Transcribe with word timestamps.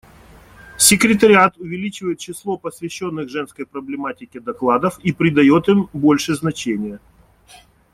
Секретариат 0.79 1.57
увеличивает 1.57 2.17
число 2.17 2.57
посвященных 2.57 3.29
женской 3.29 3.67
проблематике 3.67 4.39
докладов 4.39 4.97
и 5.03 5.11
придает 5.11 5.67
им 5.67 5.89
больше 5.93 6.33
значения. 6.33 6.99